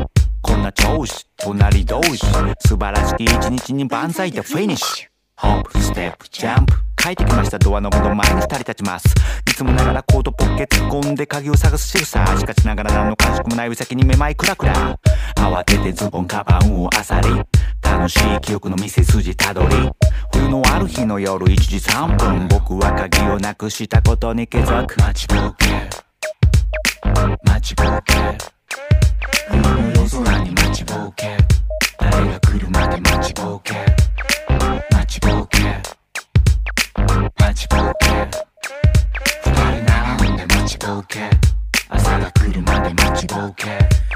[0.42, 1.26] こんな調子。
[1.38, 2.18] 隣同士。
[2.66, 5.08] 素晴らしき一日に万歳でフィニッシュ。
[5.36, 6.74] ホップステップジャンプ。
[6.96, 7.58] 帰ってきました。
[7.58, 9.08] ドアノブの前に二人立ちます。
[9.50, 12.26] いつもながらコートポッケ突っ込んで鍵を探す仕草。
[12.36, 14.98] しかしながら何の感触もない先にめまいクラクラ。
[15.36, 17.42] 慌ててズボンカバンを漁り。
[17.90, 19.90] 楽しい記憶の店筋たどり。
[20.32, 22.46] 冬のある日の夜1時3分。
[22.48, 24.98] 僕は鍵をなくしたことに気づく。
[24.98, 25.66] 待ちぼうけ。
[27.44, 28.14] 待ちぼうけ。
[29.48, 31.36] 冬の夜空に待ちぼうけ。
[31.98, 33.74] 誰が来るまで待ちぼうけ。
[34.94, 35.58] 待ちぼうけ。
[37.38, 38.06] 待ちぼうけ。
[39.44, 41.30] 二人並んで待ちぼうけ。
[41.88, 44.07] 朝が来るまで待ちぼうけ。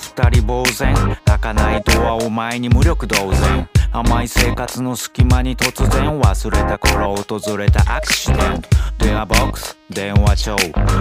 [0.00, 1.18] 二人呆然。
[1.24, 3.68] 開かないドアを前に無力同然。
[3.92, 8.68] 甘い生活の隙間に突然忘れた頃訪れたアクシデント。
[8.98, 10.56] 電話ボックス電話帳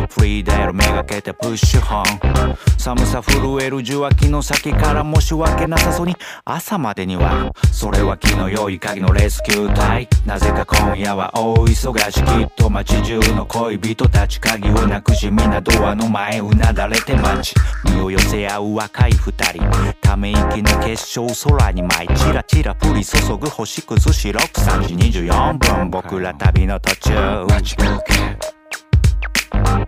[0.09, 2.57] フリーダイヤルめがけてプッシュホン。
[2.78, 6.15] 寒さ震える受話器の先からもし訳なさそうに
[6.45, 7.51] 朝までには。
[7.72, 10.07] それは気の良い鍵のレスキュー隊。
[10.26, 17.53] なぜか今夜は大忙しきっと街中の恋人たち鍵をなくし皆ドアの前うなだれて待ち。
[17.93, 19.63] 身を寄せ合う若い二人。
[20.01, 28.14] ため息の結晶空に舞いチラチラ降り注ぐ星屑白く3時24分僕ら旅の途中待ちぼけ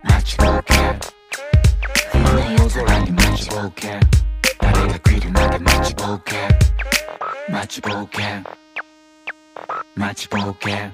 [0.04, 0.74] 待ちぼけ
[2.12, 4.00] 冬の夜空に待ちぼけ
[4.60, 6.36] 誰が来るまで待ちぼけ
[7.52, 8.22] 待ちぼけ
[9.96, 10.92] 待ちぼけ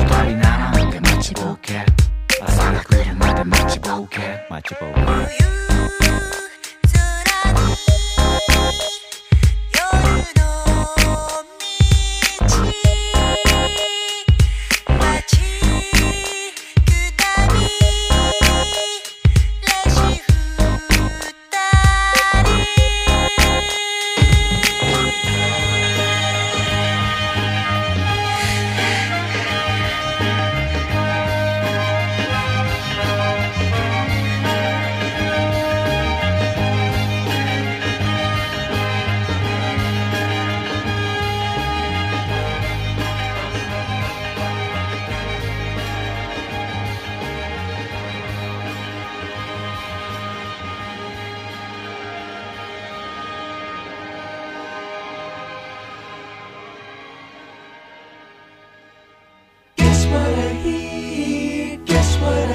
[0.00, 1.86] 二人並んで待ちぼけ
[2.42, 4.18] 朝が来るまで待ちぼけ
[4.50, 5.63] 待ちぼけ「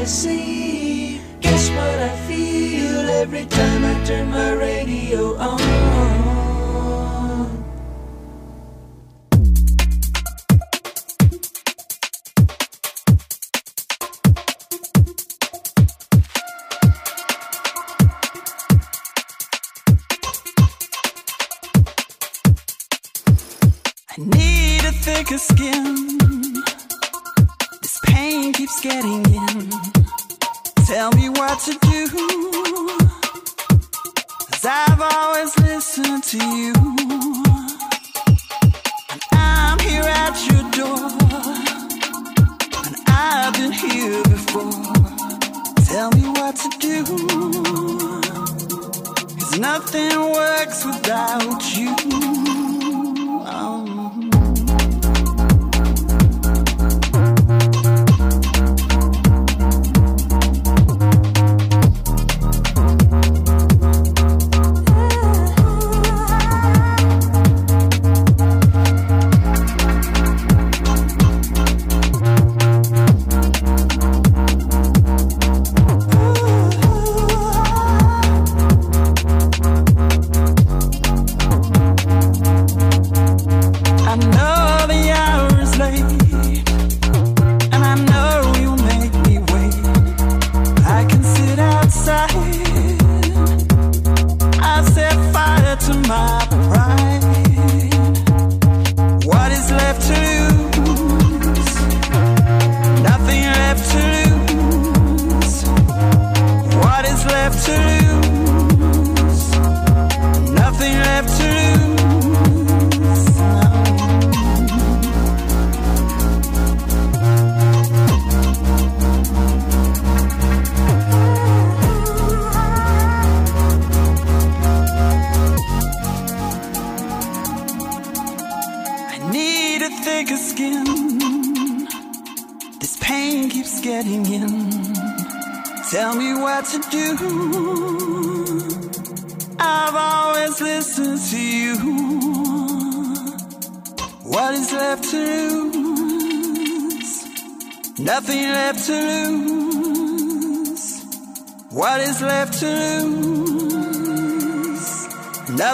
[0.10, 0.79] see.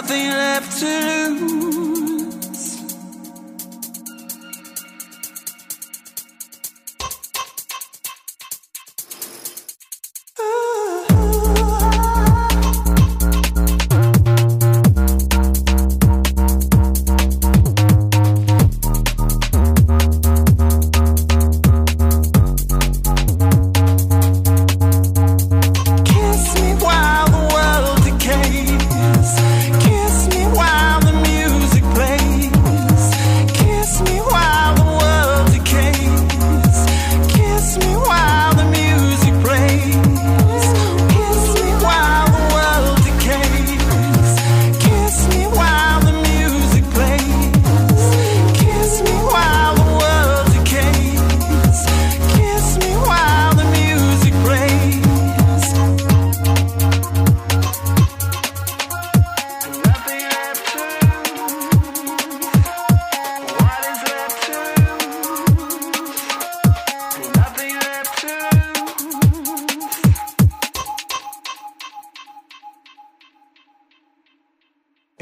[0.08, 0.45] Nothing left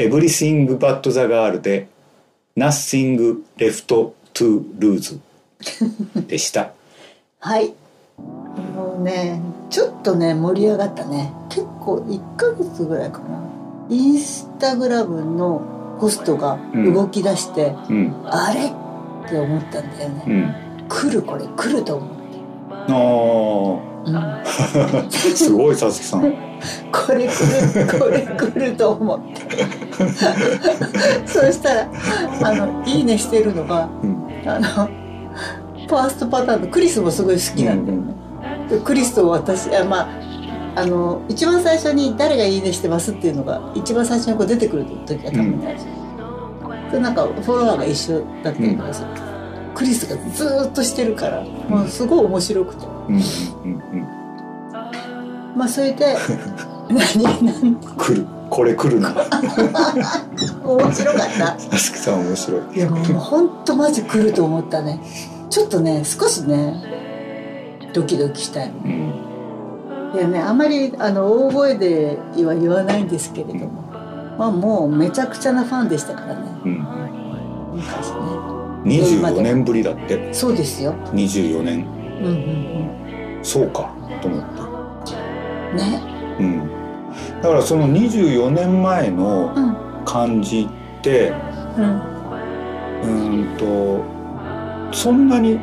[0.09, 1.89] Everything But the Girl で
[2.57, 5.19] Nothing Left to Lose
[6.29, 6.73] でした。
[7.41, 7.75] はい。
[8.77, 9.41] もうね
[9.71, 11.33] ちょっとね盛り上がったね。
[11.49, 13.41] 結構1ヶ月ぐらいかな。
[13.89, 15.63] インスタグラムの
[16.01, 18.15] ポストが動き出して、うん。
[18.25, 18.67] あれ？
[18.67, 20.55] って思ったんだよね、うん。
[20.89, 21.47] 来るこれ？
[21.57, 22.15] 来ると思って、
[24.07, 24.45] ああ、
[25.11, 26.35] すごい、さつきさん。
[26.93, 29.67] これ来るこれ来ると思って。
[31.27, 31.89] そしたら
[32.43, 33.89] あのいいねしてるのが、
[34.47, 34.69] あの
[35.87, 38.15] ファーストパターンのクリスもすごい好きなんだよね、
[38.69, 46.91] でクリスと私あまああの一番最初に誰がいいねしてますっていうのが一番最初にこう出てくる時が多分あるじゃん。
[46.91, 49.27] でなんかフォロワーが一緒だったりとかするけど、
[49.75, 52.87] クリスがずーっとしてるから、もうすごい面白くて。
[52.87, 54.14] うんうんうん。
[55.57, 56.17] まあそれで
[56.89, 57.77] 何何？
[57.97, 58.27] 来る。
[58.51, 59.15] これ来るな。
[60.65, 62.77] 面白かったさつきさん面白い。
[62.77, 65.01] いやもうほんとマジ来ると思ったね
[65.51, 69.15] ちょっとね少しねドキドキしたよね、
[70.15, 73.83] いやねあまりあの大声では言わないんですけれども、
[74.37, 76.87] まあもうめちゃくちゃなファンでしたからねうん。
[77.75, 78.17] 昔ね
[78.85, 80.35] 24年ぶりだって。
[80.35, 81.87] そうですよ24年。
[82.21, 82.31] うんう
[83.41, 83.91] んそうか。
[84.21, 84.74] と思った。
[85.75, 86.03] うんね。
[86.39, 86.69] うん。
[87.43, 89.85] だからその24年前のうん。
[90.05, 91.33] 感じって、
[91.79, 92.15] うん。
[93.03, 95.59] うーんとそんなに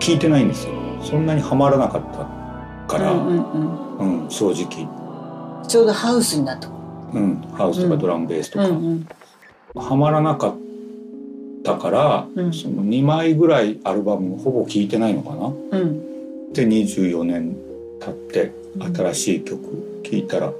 [0.00, 0.72] 聞いてないんですよ。
[1.02, 4.30] そんなにはまらなかったから、うんうんうん。
[4.30, 4.84] 正直、
[5.62, 6.68] うん、ちょうどハウスになった。
[6.68, 9.08] うん、ハウスとかドラムベースとか、うんうん。
[9.74, 10.54] はまらなかっ
[11.62, 12.52] たから、うん。
[12.52, 15.78] その2枚ぐらいアルバムほぼ聴いてないのかな。
[15.78, 16.52] うん。
[16.52, 17.56] で24年
[18.00, 20.52] 経って新しい曲聴いたら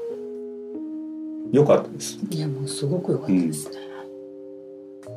[1.50, 2.18] 良かったです。
[2.30, 3.76] いやもうすごく良かったですね、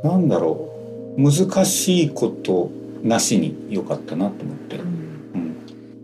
[0.04, 0.70] なんだろ
[1.18, 2.70] う難しいこと
[3.04, 5.32] なしに良かったなと思って、うん。
[5.34, 5.58] うん。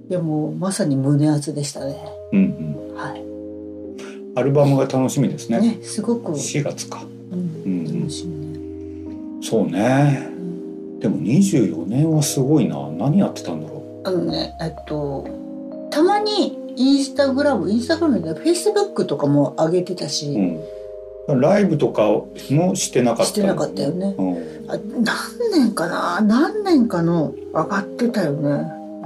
[0.10, 1.98] いやもうまさに胸熱でしたね。
[2.32, 3.22] うんはい。
[3.22, 5.60] うん、アルバムが楽しみですね。
[5.60, 7.04] ねすごく、4月か。
[7.32, 7.40] うん。
[7.40, 8.00] うんうん。
[8.02, 9.42] 楽しみね。
[9.42, 10.30] そうね。
[11.00, 12.90] でも24年はすごいな。
[12.92, 15.28] 何やってたんだろあのねえっと
[15.92, 20.34] たまにインスタグラムインスタグラムでフェイスブックとかも上げてたし、
[21.28, 24.16] う、うん、ライブとかもしてなかったしてなかったよね。
[24.18, 24.38] うん。
[24.70, 26.22] あ何年かな？
[26.22, 28.50] 何年かの上がってたよね。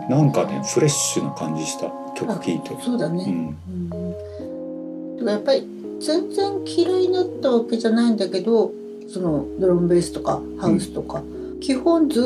[0.09, 1.91] なんかねフレッシュな感じした。
[2.16, 2.78] 曲聴いて。
[2.84, 5.18] そうだね、うん。
[5.18, 5.68] でもやっぱり
[5.99, 8.72] 全然嫌いになったわけじゃないんだけど
[9.09, 11.24] そのドラムベースとかハウスとか、
[11.61, 12.22] 基本ず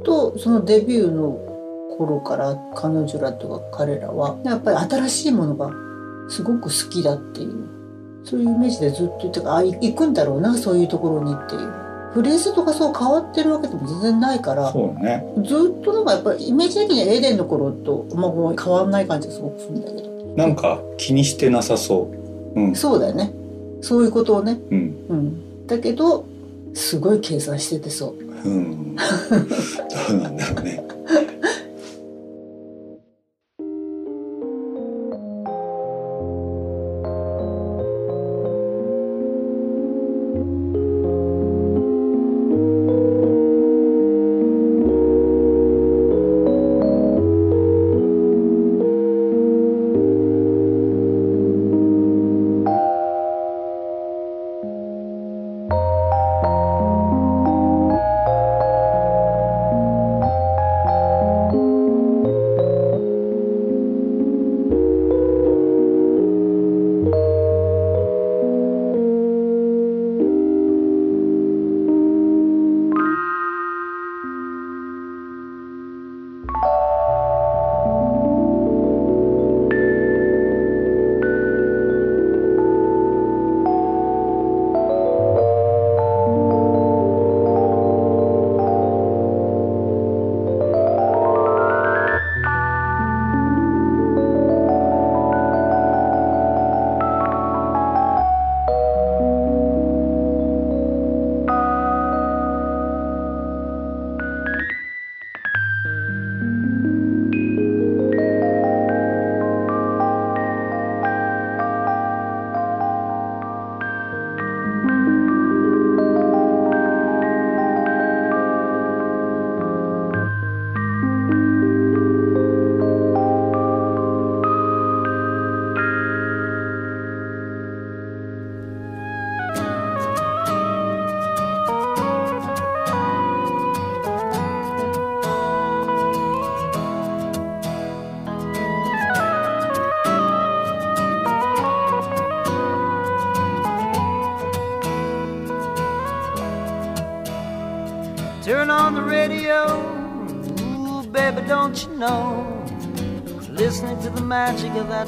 [0.00, 1.49] っとそのデビューの
[2.00, 5.70] 頃から彼女らとか彼らはやっぱり新しいものが
[6.30, 7.68] すごく好きだっていう
[8.24, 11.90] そういうイメージでずっと言ってかあ行くんだろうなそういうところにっていう。
[12.12, 15.32] フレーズとかそう変わってるわけでも全然ないからそうだね。
[15.44, 20.34] ずっとなんかやっぱりイメージ的にはエデンの頃と、まあ、もう変わんない感じがすごくするんだけど。
[20.36, 22.10] なんか気にしてなさそ
[22.56, 22.60] う。
[22.60, 22.74] うん。
[22.74, 23.32] そうだよね。
[23.80, 24.58] そういうことをね。
[24.70, 25.06] うん。
[25.08, 26.24] うん、だけど
[26.74, 28.48] すごい計算しててそう。
[28.48, 28.96] うん。
[30.10, 30.82] どうなんだろうね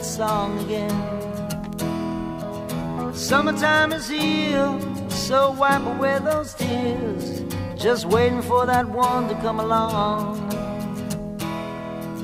[0.03, 0.91] that song again.
[3.15, 4.79] Summertime is here,
[5.09, 7.43] so wipe away those tears.
[7.77, 10.41] Just waiting for that one to come along.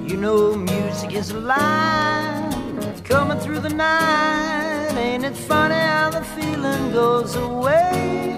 [0.08, 4.94] You know, music is alive, coming through the night.
[4.96, 8.36] Ain't it funny how the feeling goes away?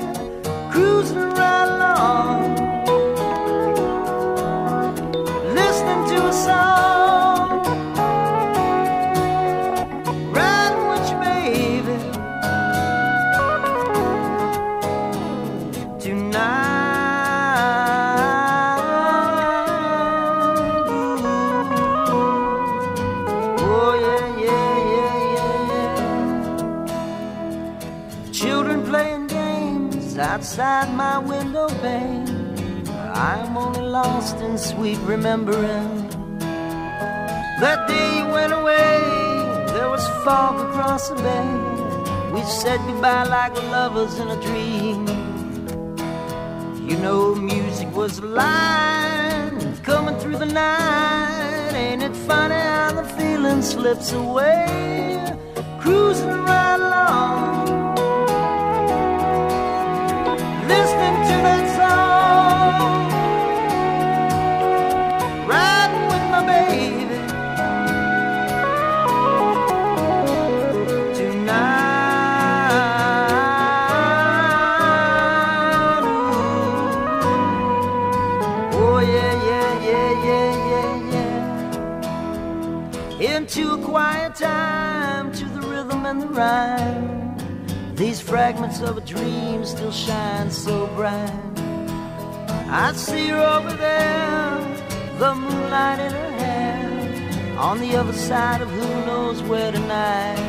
[0.70, 2.56] Cruising right along,
[5.54, 6.89] listening to a song,
[34.20, 36.08] lost in sweet remembering.
[37.62, 39.00] That day you went away,
[39.72, 41.50] there was fog across the bay.
[42.34, 45.06] We said goodbye like lovers in a dream.
[46.86, 51.72] You know, music was a line coming through the night.
[51.72, 55.34] Ain't it funny how the feeling slips away?
[55.80, 57.79] Cruising right along.
[88.40, 91.30] fragments of a dream still shine so bright.
[92.70, 94.58] I see her over there,
[95.18, 100.40] the moonlight in her hair, on the other side of who knows where tonight.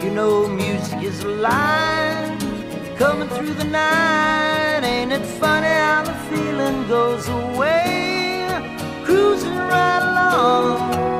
[0.00, 2.38] You know, music is alive,
[2.98, 4.82] coming through the night.
[4.84, 8.46] Ain't it funny how the feeling goes away?
[9.04, 11.11] Cruising right along.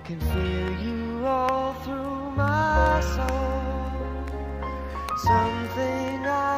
[0.00, 3.92] I can feel you all through my soul.
[5.24, 6.49] Something I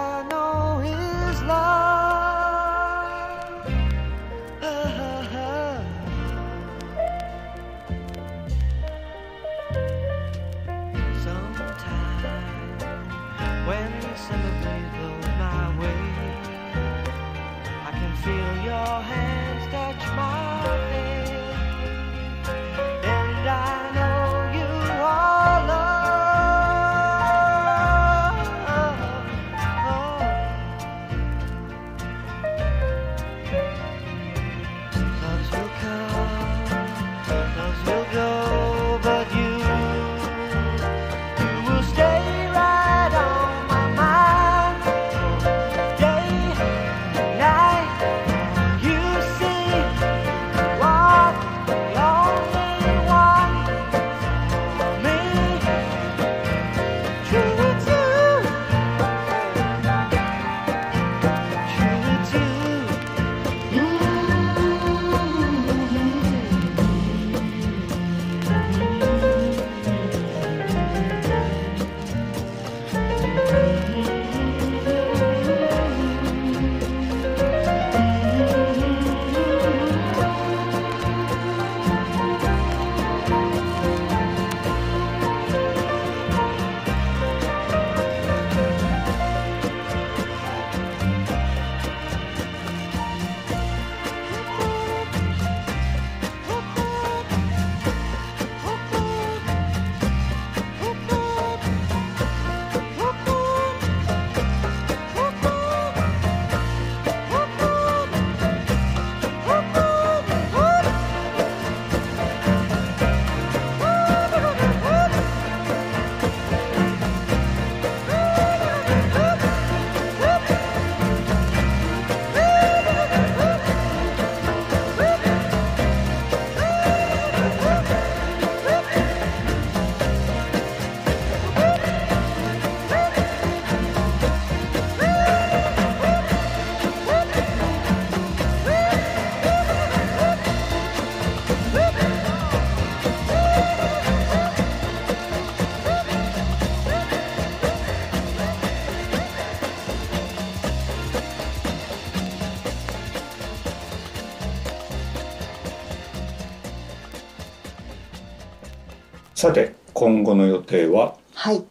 [159.43, 161.17] さて今後の予定は？
[161.35, 161.65] はい。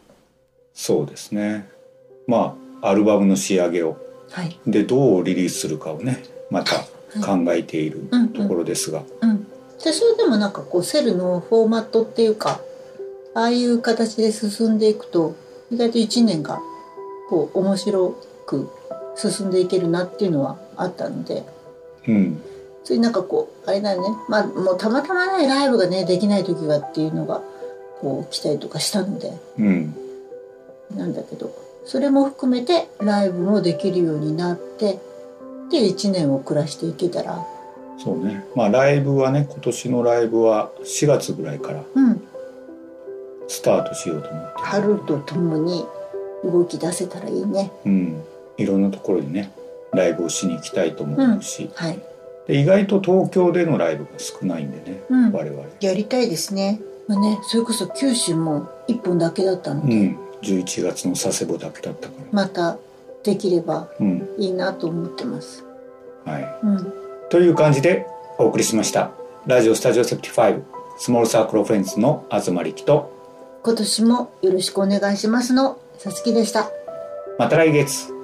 [0.74, 1.69] そうですね。
[2.28, 3.95] まあアルバムの仕上げを。
[4.30, 4.59] はい。
[4.67, 6.82] でどうリリースするかをねまた
[7.26, 9.47] 考えているところですが、うん
[9.82, 12.59] でそれでもなんかこうセルのフォーマットっていうか
[13.34, 15.34] ああいう形で進んでいくと
[15.72, 16.59] 意外と1年が
[17.30, 18.17] こう面白
[18.47, 18.69] く
[19.15, 21.45] 進んでいけるなっていうのはあったので。
[22.05, 22.41] うん。
[22.84, 24.17] それなんかこうあれだよね。
[24.28, 27.41] まあもうたまたまねライブがねできない時がっていうのが
[28.02, 29.95] こう来たりとかしたのでうん。
[30.95, 31.54] なんだけど
[31.86, 34.99] それも含めてライブもできるようになって
[35.70, 37.45] で1年を暮らしていけたら。
[37.97, 38.45] そうね。
[38.56, 42.22] まあライブはね今年のライブは4月ぐらいからうん。
[43.47, 45.86] スタートしようと思って春とともに
[46.43, 47.72] 動き出せたらいいね。
[47.86, 48.24] うん。
[48.58, 49.52] いろんなところにね
[49.93, 51.99] ライブをしに行きたいと思うし、はい。
[52.47, 55.32] で意外と東京でのライブが少ないんでね、うん。
[55.32, 55.64] 我々。
[55.80, 56.82] やりたいですね。
[57.12, 60.20] まあね、それこそ九州も一本だけだったので、うん。
[60.41, 62.78] 11月の佐世保だけだったかまた
[63.24, 64.30] できればらうん。
[64.39, 65.66] いいなと思ってます。
[66.24, 66.59] はい。
[66.64, 66.93] うん。
[67.30, 68.07] という感じで
[68.38, 69.12] お送りしました。
[69.45, 70.62] ラジオスタジオ75
[70.97, 73.12] スモールサークルフレンズの東力と。
[73.62, 76.72] 今年もよろしくお願いしますのさつきでした。
[77.38, 78.07] また来月「「